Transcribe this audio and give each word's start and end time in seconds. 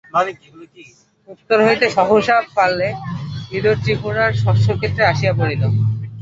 উত্তর 1.29 1.57
হইতে 1.67 1.85
সহসা 1.97 2.37
পালে 2.49 2.57
পালে 2.57 2.87
ইঁদুর 3.51 3.77
ত্রিপুরার 3.83 4.31
শস্যক্ষেত্রে 4.43 5.03
আসিয়া 5.11 5.33
পড়িল। 5.39 5.61